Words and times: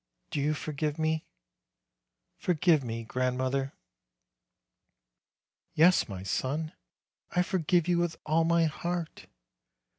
Do 0.31 0.41
you 0.41 0.55
forgive 0.55 0.97
me? 0.97 1.27
Forgive 2.35 2.83
me, 2.83 3.03
grand 3.03 3.37
mother." 3.37 3.73
"Yes, 5.75 6.09
my 6.09 6.23
son, 6.23 6.73
I 7.29 7.43
forgive 7.43 7.87
you 7.87 7.99
with 7.99 8.17
all 8.25 8.43
my 8.43 8.65
heart. 8.65 9.27